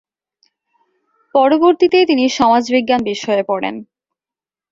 পরবর্তিতে 1.35 1.97
তিনি 2.05 2.25
সমাজবিজ্ঞান 2.37 3.01
বিষয়ে 3.03 3.43
পরেন। 3.43 3.75